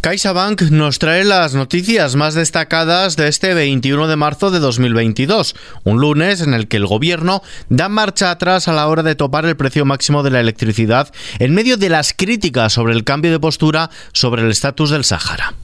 CaixaBank 0.00 0.62
nos 0.70 1.00
trae 1.00 1.24
las 1.24 1.54
noticias 1.54 2.14
más 2.14 2.34
destacadas 2.34 3.16
de 3.16 3.26
este 3.26 3.52
21 3.52 4.06
de 4.06 4.14
marzo 4.14 4.50
de 4.50 4.60
2022, 4.60 5.56
un 5.82 6.00
lunes 6.00 6.40
en 6.40 6.54
el 6.54 6.68
que 6.68 6.76
el 6.76 6.86
gobierno 6.86 7.42
da 7.68 7.88
marcha 7.88 8.30
atrás 8.30 8.68
a 8.68 8.72
la 8.72 8.86
hora 8.86 9.02
de 9.02 9.16
topar 9.16 9.44
el 9.44 9.56
precio 9.56 9.84
máximo 9.84 10.22
de 10.22 10.30
la 10.30 10.40
electricidad 10.40 11.12
en 11.40 11.52
medio 11.52 11.76
de 11.76 11.88
las 11.88 12.12
críticas 12.12 12.72
sobre 12.72 12.94
el 12.94 13.02
cambio 13.02 13.32
de 13.32 13.40
postura 13.40 13.90
sobre 14.12 14.42
el 14.42 14.50
estatus 14.50 14.90
del 14.90 15.04
Sáhara. 15.04 15.54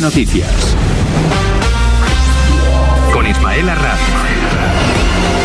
Noticias 0.00 0.76
con 3.12 3.26
Ismael. 3.26 3.66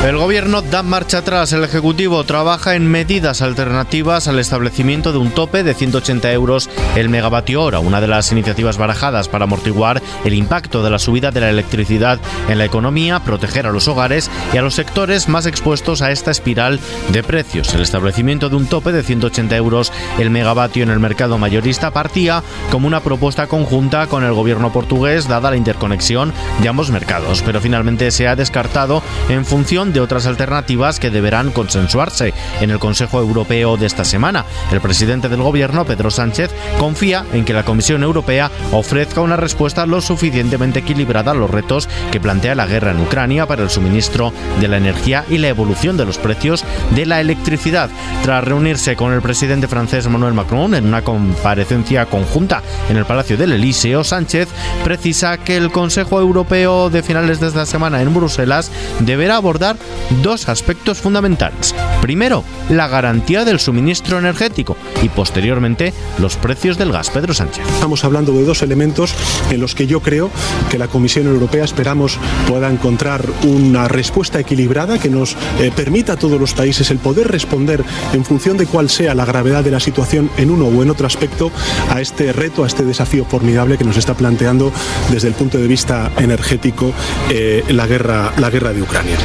El 0.07 0.15
gobierno 0.15 0.61
da 0.61 0.83
marcha 0.83 1.17
atrás. 1.17 1.51
El 1.51 1.65
Ejecutivo 1.65 2.23
trabaja 2.23 2.75
en 2.75 2.87
medidas 2.87 3.41
alternativas 3.41 4.29
al 4.29 4.39
establecimiento 4.39 5.11
de 5.11 5.17
un 5.17 5.31
tope 5.31 5.63
de 5.63 5.73
180 5.73 6.31
euros 6.31 6.69
el 6.95 7.09
megavatio 7.09 7.61
hora, 7.61 7.79
una 7.79 7.99
de 7.99 8.07
las 8.07 8.31
iniciativas 8.31 8.77
barajadas 8.77 9.27
para 9.27 9.43
amortiguar 9.43 10.01
el 10.23 10.33
impacto 10.33 10.81
de 10.81 10.91
la 10.91 10.97
subida 10.97 11.31
de 11.31 11.41
la 11.41 11.49
electricidad 11.49 12.21
en 12.47 12.57
la 12.57 12.63
economía, 12.63 13.19
proteger 13.19 13.67
a 13.67 13.73
los 13.73 13.89
hogares 13.89 14.31
y 14.53 14.57
a 14.57 14.61
los 14.61 14.75
sectores 14.75 15.27
más 15.27 15.45
expuestos 15.45 16.01
a 16.01 16.09
esta 16.09 16.31
espiral 16.31 16.79
de 17.11 17.21
precios. 17.21 17.73
El 17.73 17.81
establecimiento 17.81 18.47
de 18.47 18.55
un 18.55 18.67
tope 18.67 18.93
de 18.93 19.03
180 19.03 19.57
euros 19.57 19.91
el 20.19 20.29
megavatio 20.29 20.83
en 20.83 20.89
el 20.89 21.01
mercado 21.01 21.37
mayorista 21.37 21.91
partía 21.91 22.43
como 22.71 22.87
una 22.87 23.01
propuesta 23.01 23.47
conjunta 23.47 24.07
con 24.07 24.23
el 24.23 24.31
gobierno 24.31 24.71
portugués, 24.71 25.27
dada 25.27 25.49
la 25.49 25.57
interconexión 25.57 26.31
de 26.61 26.69
ambos 26.69 26.91
mercados, 26.91 27.43
pero 27.45 27.59
finalmente 27.59 28.09
se 28.11 28.29
ha 28.29 28.37
descartado 28.37 29.03
en 29.27 29.43
función 29.43 29.91
de 29.91 29.96
otras 29.99 30.25
alternativas 30.25 30.99
que 30.99 31.09
deberán 31.09 31.51
consensuarse 31.51 32.33
en 32.61 32.71
el 32.71 32.79
Consejo 32.79 33.19
Europeo 33.19 33.77
de 33.77 33.85
esta 33.85 34.03
semana. 34.03 34.45
El 34.71 34.81
presidente 34.81 35.29
del 35.29 35.41
gobierno, 35.41 35.85
Pedro 35.85 36.11
Sánchez, 36.11 36.51
confía 36.79 37.25
en 37.33 37.45
que 37.45 37.53
la 37.53 37.63
Comisión 37.63 38.03
Europea 38.03 38.51
ofrezca 38.71 39.21
una 39.21 39.35
respuesta 39.35 39.85
lo 39.85 40.01
suficientemente 40.01 40.79
equilibrada 40.79 41.31
a 41.31 41.35
los 41.35 41.49
retos 41.49 41.89
que 42.11 42.19
plantea 42.19 42.55
la 42.55 42.67
guerra 42.67 42.91
en 42.91 43.01
Ucrania 43.01 43.45
para 43.45 43.63
el 43.63 43.69
suministro 43.69 44.33
de 44.59 44.67
la 44.67 44.77
energía 44.77 45.25
y 45.29 45.37
la 45.37 45.47
evolución 45.47 45.97
de 45.97 46.05
los 46.05 46.17
precios 46.17 46.63
de 46.95 47.05
la 47.05 47.21
electricidad. 47.21 47.89
Tras 48.23 48.43
reunirse 48.43 48.95
con 48.95 49.13
el 49.13 49.21
presidente 49.21 49.67
francés 49.67 50.05
Emmanuel 50.05 50.33
Macron 50.33 50.75
en 50.75 50.87
una 50.87 51.01
comparecencia 51.01 52.05
conjunta 52.05 52.61
en 52.89 52.97
el 52.97 53.05
Palacio 53.05 53.37
del 53.37 53.53
Elíseo, 53.53 54.03
Sánchez 54.03 54.49
precisa 54.83 55.37
que 55.37 55.57
el 55.57 55.71
Consejo 55.71 56.19
Europeo 56.19 56.89
de 56.89 57.03
finales 57.03 57.39
de 57.39 57.47
esta 57.47 57.65
semana 57.65 58.01
en 58.01 58.13
Bruselas 58.13 58.71
deberá 58.99 59.37
abordar 59.37 59.76
dos 60.21 60.49
aspectos 60.49 60.99
fundamentales. 60.99 61.75
Primero, 62.01 62.43
la 62.69 62.87
garantía 62.87 63.45
del 63.45 63.59
suministro 63.59 64.19
energético 64.19 64.77
y 65.01 65.09
posteriormente 65.09 65.93
los 66.19 66.35
precios 66.35 66.77
del 66.77 66.91
gas. 66.91 67.09
Pedro 67.09 67.33
Sánchez. 67.33 67.65
Estamos 67.73 68.03
hablando 68.03 68.31
de 68.33 68.43
dos 68.43 68.61
elementos 68.61 69.13
en 69.49 69.59
los 69.59 69.75
que 69.75 69.87
yo 69.87 70.01
creo 70.01 70.29
que 70.69 70.77
la 70.77 70.87
Comisión 70.87 71.27
Europea 71.27 71.63
esperamos 71.63 72.17
pueda 72.47 72.69
encontrar 72.69 73.23
una 73.43 73.87
respuesta 73.87 74.39
equilibrada 74.39 74.99
que 74.99 75.09
nos 75.09 75.35
eh, 75.59 75.71
permita 75.75 76.13
a 76.13 76.17
todos 76.17 76.39
los 76.39 76.53
países 76.53 76.91
el 76.91 76.97
poder 76.97 77.27
responder 77.27 77.83
en 78.13 78.25
función 78.25 78.57
de 78.57 78.65
cuál 78.65 78.89
sea 78.89 79.15
la 79.15 79.25
gravedad 79.25 79.63
de 79.63 79.71
la 79.71 79.79
situación 79.79 80.29
en 80.37 80.51
uno 80.51 80.65
o 80.65 80.83
en 80.83 80.89
otro 80.89 81.07
aspecto 81.07 81.51
a 81.89 82.01
este 82.01 82.33
reto, 82.33 82.63
a 82.63 82.67
este 82.67 82.83
desafío 82.83 83.25
formidable 83.25 83.77
que 83.77 83.83
nos 83.83 83.97
está 83.97 84.13
planteando 84.13 84.71
desde 85.11 85.27
el 85.27 85.33
punto 85.33 85.57
de 85.57 85.67
vista 85.67 86.11
energético 86.17 86.93
eh, 87.29 87.63
la, 87.69 87.87
guerra, 87.87 88.33
la 88.37 88.49
guerra 88.49 88.73
de 88.73 88.81
Ucrania. 88.81 89.17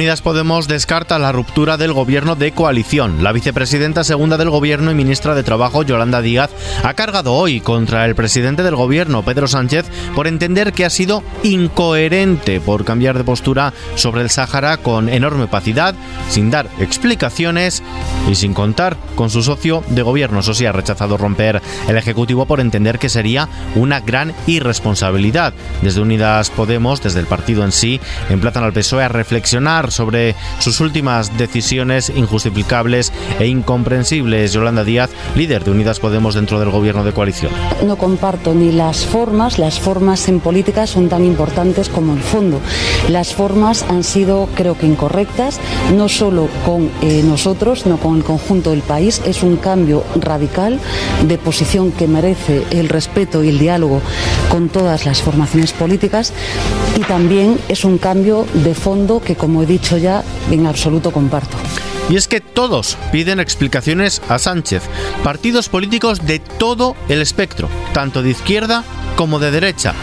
Unidas 0.00 0.22
Podemos 0.22 0.66
descarta 0.66 1.18
la 1.18 1.30
ruptura 1.30 1.76
del 1.76 1.92
gobierno 1.92 2.34
de 2.34 2.52
coalición. 2.52 3.22
La 3.22 3.32
vicepresidenta 3.32 4.02
segunda 4.02 4.38
del 4.38 4.48
gobierno 4.48 4.90
y 4.90 4.94
ministra 4.94 5.34
de 5.34 5.42
Trabajo, 5.42 5.82
Yolanda 5.82 6.22
Díaz, 6.22 6.48
ha 6.82 6.94
cargado 6.94 7.34
hoy 7.34 7.60
contra 7.60 8.06
el 8.06 8.14
presidente 8.14 8.62
del 8.62 8.76
gobierno, 8.76 9.22
Pedro 9.22 9.46
Sánchez, 9.46 9.84
por 10.14 10.26
entender 10.26 10.72
que 10.72 10.86
ha 10.86 10.90
sido 10.90 11.22
incoherente 11.42 12.62
por 12.62 12.86
cambiar 12.86 13.18
de 13.18 13.24
postura 13.24 13.74
sobre 13.94 14.22
el 14.22 14.30
Sáhara 14.30 14.78
con 14.78 15.10
enorme 15.10 15.44
opacidad, 15.44 15.94
sin 16.30 16.50
dar 16.50 16.70
explicaciones 16.78 17.82
y 18.26 18.36
sin 18.36 18.54
contar 18.54 18.96
con 19.16 19.28
su 19.28 19.42
socio 19.42 19.84
de 19.88 20.00
gobierno. 20.00 20.40
Eso 20.40 20.54
sí, 20.54 20.64
ha 20.64 20.72
rechazado 20.72 21.18
romper 21.18 21.60
el 21.88 21.98
Ejecutivo 21.98 22.46
por 22.46 22.60
entender 22.60 22.98
que 22.98 23.10
sería 23.10 23.50
una 23.74 24.00
gran 24.00 24.32
irresponsabilidad. 24.46 25.52
Desde 25.82 26.00
Unidas 26.00 26.48
Podemos, 26.48 27.02
desde 27.02 27.20
el 27.20 27.26
partido 27.26 27.64
en 27.64 27.72
sí, 27.72 28.00
emplazan 28.30 28.64
al 28.64 28.72
PSOE 28.72 29.04
a 29.04 29.08
reflexionar 29.08 29.89
sobre 29.90 30.34
sus 30.58 30.80
últimas 30.80 31.36
decisiones 31.36 32.10
injustificables 32.10 33.12
e 33.38 33.46
incomprensibles. 33.46 34.52
Yolanda 34.52 34.84
Díaz, 34.84 35.10
líder 35.34 35.64
de 35.64 35.70
Unidas 35.70 36.00
Podemos 36.00 36.34
dentro 36.34 36.60
del 36.60 36.70
gobierno 36.70 37.04
de 37.04 37.12
coalición. 37.12 37.52
No 37.86 37.96
comparto 37.96 38.54
ni 38.54 38.72
las 38.72 39.04
formas, 39.04 39.58
las 39.58 39.80
formas 39.80 40.28
en 40.28 40.40
política 40.40 40.86
son 40.86 41.08
tan 41.08 41.24
importantes 41.24 41.88
como 41.88 42.14
el 42.14 42.20
fondo. 42.20 42.60
Las 43.08 43.34
formas 43.34 43.84
han 43.88 44.04
sido, 44.04 44.48
creo 44.54 44.76
que, 44.76 44.86
incorrectas, 44.86 45.60
no 45.94 46.08
solo 46.08 46.48
con 46.64 46.90
eh, 47.02 47.22
nosotros, 47.24 47.80
sino 47.80 47.98
con 47.98 48.16
el 48.16 48.24
conjunto 48.24 48.70
del 48.70 48.82
país. 48.82 49.22
Es 49.24 49.42
un 49.42 49.56
cambio 49.56 50.04
radical 50.16 50.78
de 51.26 51.38
posición 51.38 51.92
que 51.92 52.06
merece 52.06 52.64
el 52.70 52.88
respeto 52.88 53.42
y 53.44 53.48
el 53.48 53.58
diálogo 53.58 54.00
con 54.48 54.68
todas 54.68 55.06
las 55.06 55.22
formaciones 55.22 55.72
políticas 55.72 56.32
y 56.96 57.00
también 57.00 57.58
es 57.68 57.84
un 57.84 57.98
cambio 57.98 58.46
de 58.52 58.74
fondo 58.74 59.20
que, 59.20 59.36
como 59.36 59.62
he 59.62 59.66
dicho 59.66 59.79
ya, 59.82 60.22
en 60.50 60.66
absoluto 60.66 61.12
comparto. 61.12 61.56
Y 62.08 62.16
es 62.16 62.26
que 62.26 62.40
todos 62.40 62.96
piden 63.12 63.38
explicaciones 63.38 64.20
a 64.28 64.38
Sánchez, 64.38 64.82
partidos 65.22 65.68
políticos 65.68 66.26
de 66.26 66.40
todo 66.40 66.96
el 67.08 67.22
espectro, 67.22 67.68
tanto 67.92 68.22
de 68.22 68.30
izquierda 68.30 68.82
como 69.16 69.38
de 69.38 69.50
derecha, 69.52 69.94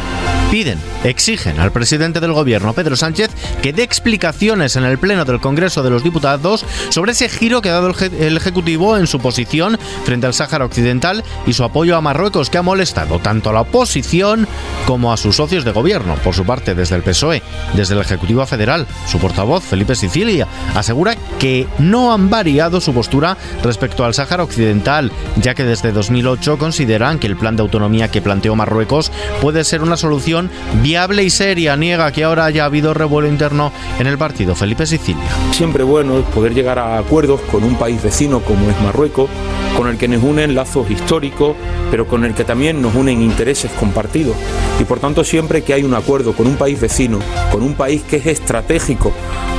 piden, 0.49 0.79
exigen 1.03 1.59
al 1.59 1.71
presidente 1.71 2.19
del 2.21 2.31
gobierno, 2.31 2.73
Pedro 2.73 2.95
Sánchez, 2.95 3.31
que 3.67 3.73
dé 3.73 3.83
explicaciones 3.83 4.78
en 4.78 4.85
el 4.85 4.97
Pleno 4.97 5.25
del 5.25 5.41
Congreso 5.41 5.83
de 5.83 5.89
los 5.89 6.01
Diputados 6.01 6.66
sobre 6.88 7.11
ese 7.11 7.28
giro 7.28 7.61
que 7.61 7.67
ha 7.67 7.73
dado 7.73 7.94
el 8.17 8.38
Ejecutivo 8.38 8.95
en 8.95 9.07
su 9.07 9.19
posición 9.19 9.78
frente 10.05 10.25
al 10.25 10.33
Sáhara 10.33 10.63
Occidental 10.63 11.22
y 11.45 11.51
su 11.51 11.66
apoyo 11.66 11.97
a 11.97 12.01
Marruecos, 12.01 12.50
que 12.50 12.57
ha 12.57 12.61
molestado 12.61 13.19
tanto 13.19 13.50
a 13.50 13.53
la 13.53 13.61
oposición 13.61 14.47
como 14.85 15.11
a 15.11 15.17
sus 15.17 15.35
socios 15.35 15.66
de 15.66 15.73
gobierno. 15.73 16.16
Por 16.23 16.33
su 16.33 16.45
parte, 16.45 16.75
desde 16.75 16.95
el 16.95 17.01
PSOE, 17.01 17.44
desde 17.73 17.95
el 17.95 18.00
Ejecutivo 18.00 18.45
Federal, 18.45 18.88
su 19.06 19.19
portavoz, 19.19 19.66
Felipe 19.66 19.95
Sicilia, 19.95 20.47
asegura 20.73 21.17
que 21.38 21.67
no 21.77 22.13
han 22.13 22.29
variado 22.29 22.79
su 22.79 22.94
postura 22.94 23.35
respecto 23.63 24.06
al 24.06 24.13
Sáhara 24.13 24.44
Occidental, 24.44 25.11
ya 25.41 25.56
que 25.56 25.66
desde 25.66 25.91
2008 25.91 26.57
consideran 26.57 27.19
que 27.19 27.27
el 27.27 27.35
plan 27.35 27.57
de 27.57 27.63
autonomía 27.63 28.09
que 28.09 28.22
planteó 28.22 28.56
Marruecos 28.56 29.11
puede 29.41 29.66
ser 29.66 29.81
una 29.81 29.97
solución 29.97 30.50
viable 30.81 31.25
y 31.25 31.29
seria. 31.29 31.75
Niega 31.75 32.13
que 32.13 32.23
ahora 32.23 32.45
haya 32.45 32.63
habido 32.63 32.94
revuelo 32.94 33.27
interno 33.27 33.56
en 34.00 34.07
el 34.07 34.18
partido. 34.18 34.56
Felipe 34.56 34.85
Sicilia. 34.85 35.23
Siempre 35.51 35.84
bueno 35.84 36.22
poder 36.34 36.53
llegar 36.53 36.79
a 36.79 36.97
acuerdos 36.97 37.41
con 37.51 37.63
un 37.63 37.75
país 37.75 38.01
vecino 38.01 38.41
como 38.41 38.69
es 38.69 38.79
Marruecos, 38.81 39.29
con 39.75 39.88
el 39.88 39.97
que 39.97 40.07
nos 40.07 40.23
unen 40.23 40.56
lazos 40.56 40.90
históricos, 40.90 41.56
pero 41.90 42.07
con 42.07 42.23
el 42.23 42.34
que 42.34 42.44
también 42.44 42.81
nos 42.81 42.95
unen 42.95 43.22
intereses 43.22 43.72
compartidos. 43.79 44.35
Y 44.79 44.84
por 44.84 45.00
tanto 45.00 45.23
siempre 45.23 45.63
que 45.63 45.73
hay 45.73 45.84
un 45.84 45.94
acuerdo 45.94 46.34
con 46.34 46.47
un 46.47 46.56
país 46.56 46.79
vecino, 46.79 47.19
con 47.51 47.63
un 47.63 47.73
país 47.73 48.03
que 48.03 48.18
es 48.18 48.25
estratégico 48.28 49.12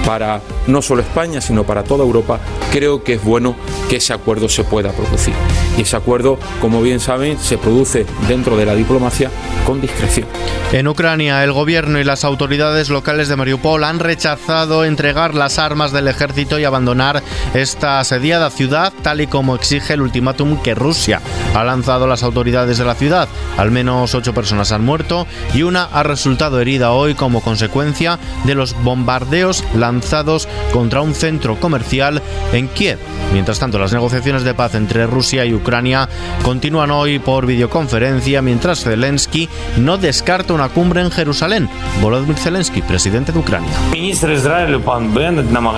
para 0.06 0.41
no 0.66 0.80
solo 0.80 1.03
España, 1.03 1.41
sino 1.41 1.65
para 1.65 1.84
toda 1.84 2.04
Europa, 2.04 2.41
creo 2.72 3.03
que 3.03 3.15
es 3.15 3.25
bueno 3.25 3.56
que 3.88 3.97
ese 3.97 4.12
acuerdo 4.12 4.48
se 4.48 4.65
pueda 4.65 4.92
producir. 4.92 5.34
Y 5.76 5.82
ese 5.82 5.97
acuerdo, 5.97 6.38
como 6.60 6.80
bien 6.82 7.00
saben, 7.00 7.38
se 7.38 7.59
produce 7.59 8.06
dentro 8.26 8.56
de 8.56 8.66
la 8.66 8.75
diplomacia 8.75 9.30
con 9.66 9.80
discreción. 9.80 10.26
En 10.72 10.88
Ucrania, 10.88 11.42
el 11.44 11.53
gobierno 11.53 11.98
y 12.00 12.04
las 12.04 12.25
autoridades 12.25 12.88
locales 12.91 13.28
de 13.28 13.36
Mariupol 13.36 13.78
han 13.87 14.00
rechazado 14.00 14.84
entregar 14.84 15.34
las 15.34 15.59
armas 15.59 15.93
del 15.93 16.09
ejército 16.09 16.59
y 16.59 16.65
abandonar 16.65 17.22
esta 17.55 18.00
asediada 18.00 18.50
ciudad, 18.50 18.93
tal 19.03 19.21
y 19.21 19.27
como 19.27 19.55
exige 19.55 19.94
el 19.94 20.03
ultimátum 20.03 20.61
que 20.62 20.75
Rusia 20.75 21.21
ha 21.55 21.65
lanzado 21.65 22.05
a 22.05 22.09
las 22.09 22.22
autoridades 22.22 22.78
de 22.78 22.84
la 22.84 22.94
ciudad. 22.94 23.28
Al 23.56 23.71
menos 23.71 24.15
ocho 24.15 24.34
personas 24.34 24.72
han 24.72 24.84
muerto 24.84 25.27
y 25.54 25.63
una 25.63 25.84
ha 25.84 26.03
resultado 26.03 26.60
herida 26.60 26.92
hoy 26.92 27.15
como 27.15 27.41
consecuencia 27.41 28.19
de 28.45 28.54
los 28.54 28.75
bombardeos 28.83 29.65
lanzados 29.75 30.48
contra 30.72 31.01
un 31.01 31.15
centro 31.15 31.59
comercial 31.60 32.22
en 32.53 32.69
Kiev. 32.69 32.98
Mientras 33.33 33.59
tanto, 33.59 33.78
las 33.78 33.92
negociaciones 33.92 34.42
de 34.42 34.54
paz 34.54 34.74
entre 34.74 35.07
Rusia 35.07 35.45
y 35.45 35.54
Ucrania 35.54 36.09
continúan 36.42 36.91
hoy 36.91 37.19
por 37.19 37.47
videoconferencia, 37.47 38.42
mientras 38.42 38.84
Zelensky 38.84 39.48
no 39.77 39.98
descarta 39.98 40.54
una 40.54 40.69
cumbre 40.71 41.03
en 41.03 41.10
Jerusalén. 41.10 41.69
Volodymyr 42.01 42.36
Zelensky, 42.36 42.83
presidente 42.83 43.33
de 43.33 43.39
Ucrania. 43.39 43.67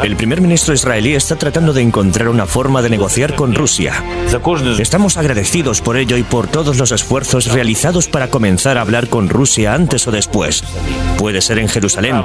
El 0.02 0.16
primer 0.16 0.40
ministro 0.40 0.74
israelí 0.74 1.14
está 1.14 1.36
tratando 1.36 1.72
de 1.72 1.82
encontrar 1.82 2.28
una 2.28 2.46
forma 2.46 2.82
de 2.82 2.90
negociar 2.90 3.34
con 3.34 3.54
Rusia. 3.54 4.04
Estamos 4.78 5.16
agradecidos 5.16 5.80
por 5.80 5.96
ello 5.96 6.16
y 6.16 6.22
por 6.22 6.46
todos 6.46 6.76
los 6.76 6.92
esfuerzos 6.92 7.46
realizados 7.52 8.08
para 8.08 8.28
comenzar 8.28 8.78
a 8.78 8.82
hablar 8.82 9.08
con 9.08 9.28
Rusia 9.28 9.74
antes 9.74 10.06
o 10.06 10.10
después. 10.10 10.62
Puede 11.18 11.40
ser 11.40 11.58
en 11.58 11.68
Jerusalén. 11.68 12.22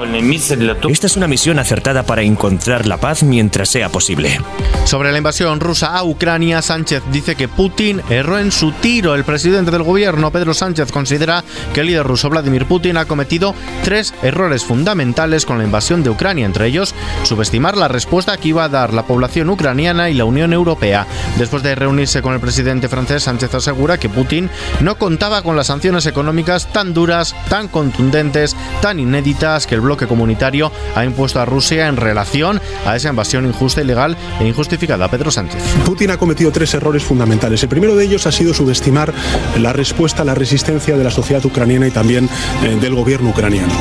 Esta 0.90 1.08
es 1.08 1.18
una 1.18 1.28
misión 1.28 1.60
acertada 1.60 2.04
para 2.04 2.22
encontrar 2.22 2.86
la 2.88 2.98
paz 2.98 3.24
mientras 3.24 3.70
sea 3.70 3.90
posible. 3.90 4.40
Sobre 4.86 5.12
la 5.12 5.18
invasión 5.18 5.60
rusa 5.60 5.98
a 5.98 6.04
Ucrania, 6.04 6.62
Sánchez 6.62 7.04
dice 7.12 7.36
que 7.36 7.48
Putin 7.48 8.02
erró 8.10 8.40
en 8.40 8.52
su 8.52 8.72
tiro. 8.72 9.16
El 9.16 9.24
presidente 9.24 9.72
del 9.72 9.84
gobierno, 9.84 10.32
Pedro 10.32 10.54
Sánchez, 10.54 10.92
considera 10.92 11.44
que 11.74 11.82
el 11.82 11.88
líder 11.88 12.06
ruso 12.06 12.30
Vladimir 12.30 12.66
Putin 12.66 12.98
ha 12.98 13.06
cometido 13.06 13.56
tres 13.84 14.14
errores 14.22 14.64
fundamentales 14.64 15.46
con 15.46 15.55
la 15.58 15.64
invasión 15.64 16.04
de 16.04 16.10
Ucrania, 16.10 16.46
entre 16.46 16.68
ellos 16.68 16.94
subestimar 17.24 17.78
la 17.78 17.88
respuesta 17.88 18.38
que 18.38 18.50
iba 18.50 18.64
a 18.64 18.70
dar 18.70 18.94
la 18.94 19.04
población 19.04 19.50
ucraniana 19.50 20.10
y 20.10 20.14
la 20.14 20.26
Unión 20.26 20.54
Europea. 20.54 21.08
Después 21.38 21.64
de 21.64 21.76
reunirse 21.76 22.22
con 22.22 22.34
el 22.34 22.40
presidente 22.40 22.90
francés, 22.90 23.24
Sánchez 23.24 23.54
asegura 23.54 23.98
que 23.98 24.10
Putin 24.10 24.50
no 24.82 24.98
contaba 24.98 25.42
con 25.42 25.56
las 25.56 25.68
sanciones 25.68 26.06
económicas 26.06 26.72
tan 26.72 26.94
duras, 26.94 27.36
tan 27.50 27.68
contundentes, 27.68 28.56
tan 28.82 29.00
inéditas 29.00 29.68
que 29.68 29.76
el 29.76 29.82
bloque 29.82 30.08
comunitario 30.08 30.72
ha 30.96 31.06
impuesto 31.06 31.40
a 31.40 31.46
Rusia 31.46 31.88
en 31.88 31.98
relación 31.98 32.62
a 32.86 32.96
esa 32.96 33.10
invasión 33.10 33.46
injusta, 33.46 33.82
ilegal 33.82 34.18
e 34.40 34.48
injustificada. 34.48 35.10
Pedro 35.10 35.32
Sánchez. 35.32 35.62
Putin 35.86 36.12
ha 36.12 36.18
cometido 36.18 36.52
tres 36.52 36.74
errores 36.74 37.04
fundamentales. 37.04 37.62
El 37.64 37.70
primero 37.70 37.96
de 37.96 38.06
ellos 38.06 38.28
ha 38.28 38.32
sido 38.32 38.54
subestimar 38.54 39.14
la 39.60 39.74
respuesta 39.74 40.22
a 40.22 40.26
la 40.26 40.36
resistencia 40.36 40.98
de 40.98 41.04
la 41.04 41.12
sociedad 41.12 41.46
ucraniana 41.46 41.88
y 41.88 41.92
también 41.92 42.30
eh, 42.64 42.78
del 42.80 42.96
gobierno 42.96 43.30
ucraniano. 43.30 43.74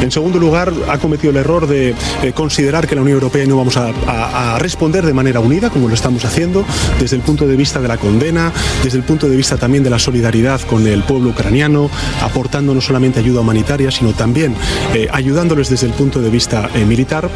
En 0.00 0.10
segundo 0.10 0.38
lugar, 0.38 0.72
ha 0.88 0.98
cometido 0.98 1.17
el 1.26 1.36
error 1.36 1.66
de 1.66 1.94
eh, 2.22 2.32
considerar 2.32 2.86
que 2.86 2.94
la 2.94 3.02
Unión 3.02 3.16
Europea 3.16 3.44
no 3.46 3.56
vamos 3.56 3.76
a, 3.76 3.88
a, 4.06 4.58
responder 4.58 5.04
de 5.04 5.12
manera 5.12 5.40
unida, 5.40 5.70
como 5.70 5.88
lo 5.88 5.94
estamos 5.94 6.24
haciendo, 6.24 6.64
desde 7.00 7.16
el 7.16 7.22
punto 7.22 7.46
de 7.46 7.56
vista 7.56 7.80
de 7.80 7.88
la 7.88 7.96
condena, 7.96 8.52
desde 8.84 8.98
el 8.98 9.04
punto 9.04 9.28
de 9.28 9.36
vista 9.36 9.56
también 9.56 9.82
de 9.82 9.90
la 9.90 9.98
solidaridad 9.98 10.60
con 10.62 10.86
el 10.86 11.02
pueblo 11.02 11.30
ucraniano, 11.30 11.90
aportando 12.22 12.74
no 12.74 12.80
solamente 12.80 13.18
ayuda 13.18 13.40
humanitaria, 13.40 13.90
sino 13.90 14.12
también 14.12 14.54
eh, 14.94 15.08
ayudándoles 15.12 15.68
desde 15.68 15.86
el 15.86 15.92
punto 15.92 16.20
de 16.20 16.30
vista 16.30 16.70
eh, 16.74 16.84
militar 16.84 17.28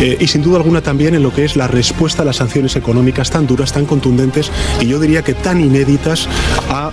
y 0.00 0.26
sin 0.26 0.42
duda 0.42 0.56
alguna 0.56 0.80
también 0.80 1.14
en 1.14 1.22
lo 1.22 1.32
que 1.32 1.44
es 1.44 1.56
la 1.56 1.68
respuesta 1.68 2.22
a 2.22 2.24
las 2.24 2.36
sanciones 2.36 2.76
económicas 2.76 3.30
tan 3.30 3.46
duras, 3.46 3.72
tan 3.72 3.84
contundentes 3.84 4.50
y 4.80 4.86
yo 4.86 4.98
diría 4.98 5.22
que 5.22 5.34
tan 5.34 5.60
inéditas 5.60 6.28
a 6.70 6.92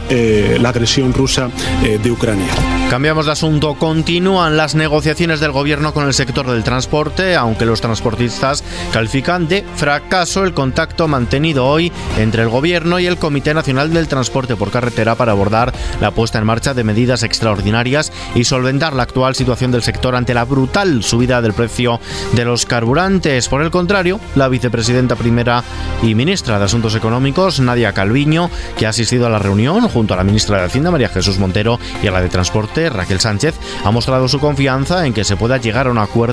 la 0.60 0.70
agresión 0.70 1.14
rusa 1.14 1.50
de 1.82 2.12
Ucrania. 2.12 2.48
Cambiamos 2.90 3.26
de 3.26 3.32
asunto. 3.32 3.76
Continúan 3.76 4.58
las 4.58 4.76
negociaciones 4.76 5.40
del 5.40 5.52
gobierno 5.52 5.94
con 5.94 6.06
el 6.06 6.14
sector 6.14 6.35
del 6.44 6.64
transporte, 6.64 7.36
aunque 7.36 7.66
los 7.66 7.80
transportistas 7.80 8.64
califican 8.92 9.48
de 9.48 9.64
fracaso 9.76 10.44
el 10.44 10.54
contacto 10.54 11.08
mantenido 11.08 11.66
hoy 11.66 11.92
entre 12.18 12.44
el 12.44 12.50
gobierno 12.50 13.00
y 13.00 13.06
el 13.06 13.18
Comité 13.18 13.54
Nacional 13.54 13.94
del 13.94 14.10
Transporte 14.10 14.58
por 14.58 14.70
Carretera 14.70 15.16
para 15.16 15.32
abordar 15.32 15.74
la 16.02 16.12
puesta 16.12 16.38
en 16.38 16.46
marcha 16.46 16.74
de 16.74 16.84
medidas 16.84 17.24
extraordinarias 17.24 18.12
y 18.36 18.44
solventar 18.44 18.94
la 18.94 19.04
actual 19.04 19.36
situación 19.36 19.72
del 19.72 19.82
sector 19.82 20.16
ante 20.16 20.34
la 20.34 20.44
brutal 20.44 21.04
subida 21.04 21.42
del 21.42 21.54
precio 21.54 22.02
de 22.34 22.44
los 22.44 22.66
carburantes. 22.66 23.48
Por 23.48 23.62
el 23.62 23.72
contrario, 23.72 24.20
la 24.36 24.50
vicepresidenta 24.50 25.16
primera 25.16 25.64
y 26.04 26.16
ministra 26.16 26.60
de 26.60 26.66
Asuntos 26.66 26.96
Económicos, 26.96 27.62
Nadia 27.62 27.94
Calviño, 27.94 28.50
que 28.78 28.86
ha 28.86 28.90
asistido 28.90 29.26
a 29.26 29.30
la 29.30 29.40
reunión 29.40 29.88
junto 29.88 30.14
a 30.14 30.18
la 30.18 30.24
ministra 30.24 30.60
de 30.60 30.66
Hacienda, 30.66 30.92
María 30.92 31.10
Jesús 31.10 31.40
Montero, 31.40 31.80
y 32.04 32.08
a 32.08 32.12
la 32.12 32.22
de 32.22 32.28
Transporte, 32.28 32.90
Raquel 32.90 33.22
Sánchez, 33.22 33.56
ha 33.86 33.92
mostrado 33.92 34.28
su 34.28 34.40
confianza 34.40 35.06
en 35.06 35.14
que 35.14 35.24
se 35.24 35.38
pueda 35.38 35.58
llegar 35.58 35.88
a 35.88 35.92
un 35.92 35.98
acuerdo 35.98 36.25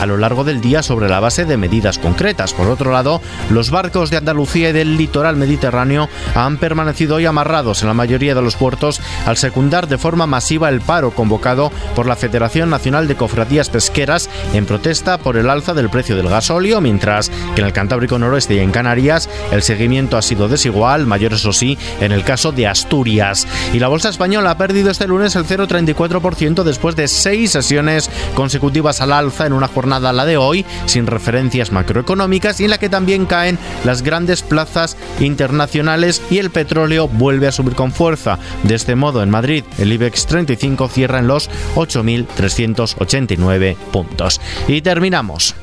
a 0.00 0.06
lo 0.06 0.16
largo 0.16 0.44
del 0.44 0.60
día 0.60 0.82
sobre 0.82 1.08
la 1.08 1.20
base 1.20 1.44
de 1.44 1.56
medidas 1.56 1.98
concretas. 1.98 2.52
Por 2.52 2.68
otro 2.68 2.92
lado, 2.92 3.20
los 3.50 3.70
barcos 3.70 4.10
de 4.10 4.16
Andalucía 4.16 4.70
y 4.70 4.72
del 4.72 4.96
litoral 4.96 5.36
mediterráneo 5.36 6.08
han 6.34 6.58
permanecido 6.58 7.16
hoy 7.16 7.26
amarrados 7.26 7.82
en 7.82 7.88
la 7.88 7.94
mayoría 7.94 8.34
de 8.34 8.42
los 8.42 8.56
puertos 8.56 9.00
al 9.26 9.36
secundar 9.36 9.88
de 9.88 9.98
forma 9.98 10.26
masiva 10.26 10.68
el 10.68 10.80
paro 10.80 11.10
convocado 11.10 11.72
por 11.94 12.06
la 12.06 12.16
Federación 12.16 12.70
Nacional 12.70 13.08
de 13.08 13.16
Cofradías 13.16 13.70
Pesqueras 13.70 14.30
en 14.54 14.66
protesta 14.66 15.18
por 15.18 15.36
el 15.36 15.50
alza 15.50 15.74
del 15.74 15.90
precio 15.90 16.16
del 16.16 16.28
gasóleo, 16.28 16.80
mientras 16.80 17.30
que 17.54 17.60
en 17.60 17.66
el 17.66 17.72
Cantábrico 17.72 18.18
Noroeste 18.18 18.54
y 18.54 18.58
en 18.58 18.70
Canarias 18.70 19.28
el 19.50 19.62
seguimiento 19.62 20.16
ha 20.16 20.22
sido 20.22 20.48
desigual, 20.48 21.06
mayor 21.06 21.32
eso 21.32 21.52
sí, 21.52 21.78
en 22.00 22.12
el 22.12 22.24
caso 22.24 22.52
de 22.52 22.66
Asturias. 22.66 23.46
Y 23.72 23.78
la 23.78 23.88
bolsa 23.88 24.08
española 24.10 24.52
ha 24.52 24.58
perdido 24.58 24.90
este 24.90 25.06
lunes 25.06 25.36
el 25.36 25.44
0,34% 25.44 26.62
después 26.62 26.96
de 26.96 27.08
seis 27.08 27.52
sesiones 27.52 28.10
consecutivas 28.34 29.00
al 29.00 29.12
alza 29.12 29.39
en 29.46 29.52
una 29.52 29.68
jornada, 29.68 30.12
la 30.12 30.24
de 30.24 30.36
hoy, 30.36 30.64
sin 30.86 31.06
referencias 31.06 31.70
macroeconómicas 31.72 32.60
y 32.60 32.64
en 32.64 32.70
la 32.70 32.78
que 32.78 32.88
también 32.88 33.26
caen 33.26 33.58
las 33.84 34.02
grandes 34.02 34.42
plazas 34.42 34.96
internacionales 35.20 36.22
y 36.30 36.38
el 36.38 36.50
petróleo 36.50 37.08
vuelve 37.08 37.46
a 37.46 37.52
subir 37.52 37.74
con 37.74 37.92
fuerza. 37.92 38.38
De 38.62 38.74
este 38.74 38.94
modo, 38.94 39.22
en 39.22 39.30
Madrid, 39.30 39.64
el 39.78 39.92
IBEX 39.92 40.26
35 40.26 40.88
cierra 40.88 41.18
en 41.18 41.28
los 41.28 41.50
8.389 41.74 43.76
puntos. 43.92 44.40
Y 44.68 44.82
terminamos. 44.82 45.54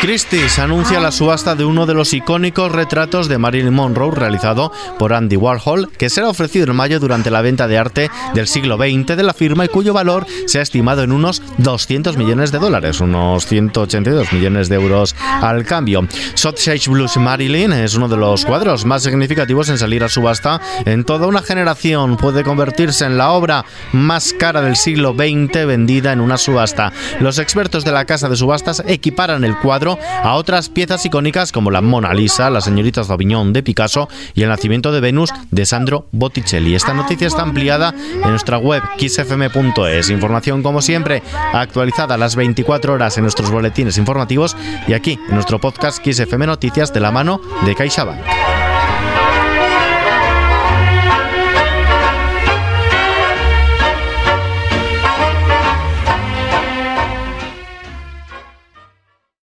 Christie's 0.00 0.58
anuncia 0.58 1.00
la 1.00 1.12
subasta 1.12 1.54
de 1.54 1.64
uno 1.64 1.86
de 1.86 1.94
los 1.94 2.12
icónicos 2.12 2.72
retratos 2.72 3.28
de 3.28 3.38
Marilyn 3.38 3.72
Monroe 3.72 4.10
realizado 4.10 4.72
por 4.98 5.12
Andy 5.12 5.36
Warhol, 5.36 5.90
que 5.90 6.10
será 6.10 6.28
ofrecido 6.28 6.66
en 6.66 6.76
mayo 6.76 6.98
durante 6.98 7.30
la 7.30 7.40
venta 7.40 7.68
de 7.68 7.78
arte 7.78 8.10
del 8.34 8.48
siglo 8.48 8.76
XX 8.76 9.16
de 9.16 9.22
la 9.22 9.32
firma 9.32 9.64
y 9.64 9.68
cuyo 9.68 9.92
valor 9.92 10.26
se 10.46 10.58
ha 10.58 10.62
estimado 10.62 11.02
en 11.02 11.12
unos 11.12 11.42
200 11.58 12.16
millones 12.16 12.50
de 12.50 12.58
dólares, 12.58 13.00
unos 13.00 13.46
182 13.46 14.32
millones 14.32 14.68
de 14.68 14.74
euros 14.76 15.14
al 15.40 15.64
cambio. 15.64 16.06
Sausage 16.34 16.90
Blues 16.90 17.16
Marilyn 17.16 17.72
es 17.72 17.94
uno 17.94 18.08
de 18.08 18.16
los 18.16 18.44
cuadros 18.44 18.84
más 18.84 19.02
significativos 19.02 19.68
en 19.68 19.78
salir 19.78 20.02
a 20.04 20.08
subasta 20.08 20.60
en 20.84 21.04
toda 21.04 21.26
una 21.26 21.42
generación. 21.42 22.16
Puede 22.16 22.42
convertirse 22.42 23.04
en 23.04 23.18
la 23.18 23.30
obra 23.30 23.64
más 23.92 24.32
cara 24.32 24.62
del 24.62 24.76
siglo 24.76 25.14
XX 25.14 25.66
vendida 25.66 26.12
en 26.12 26.20
una 26.20 26.38
subasta. 26.38 26.92
Los 27.20 27.38
expertos 27.38 27.84
de 27.84 27.92
la 27.92 28.04
casa 28.04 28.28
de 28.28 28.36
subastas 28.62 28.82
equiparan 28.86 29.44
el 29.44 29.56
cuadro 29.58 29.98
a 30.22 30.34
otras 30.34 30.68
piezas 30.68 31.04
icónicas 31.04 31.52
como 31.52 31.70
la 31.70 31.80
Mona 31.80 32.14
Lisa, 32.14 32.50
la 32.50 32.60
señorita 32.60 33.04
Sauvignon 33.04 33.52
de 33.52 33.62
Picasso 33.62 34.08
y 34.34 34.42
el 34.42 34.48
nacimiento 34.48 34.92
de 34.92 35.00
Venus 35.00 35.30
de 35.50 35.66
Sandro 35.66 36.06
Botticelli. 36.12 36.74
Esta 36.74 36.94
noticia 36.94 37.26
está 37.26 37.42
ampliada 37.42 37.94
en 37.96 38.30
nuestra 38.30 38.58
web 38.58 38.82
xfm.es. 38.98 40.10
Información 40.10 40.62
como 40.62 40.80
siempre 40.80 41.22
actualizada 41.52 42.14
a 42.14 42.18
las 42.18 42.36
24 42.36 42.94
horas 42.94 43.16
en 43.16 43.24
nuestros 43.24 43.50
boletines 43.50 43.98
informativos 43.98 44.56
y 44.86 44.92
aquí 44.94 45.18
en 45.28 45.34
nuestro 45.34 45.60
podcast 45.60 46.04
XFM 46.04 46.46
Noticias 46.46 46.92
de 46.92 47.00
la 47.00 47.10
mano 47.10 47.40
de 47.64 47.74
CaixaBank. 47.74 48.51